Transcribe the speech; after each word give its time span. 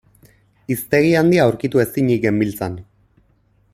Hiztegi 0.75 1.11
handia 1.19 1.45
aurkitu 1.49 1.83
ezinik 1.85 2.25
genbiltzan. 2.25 2.81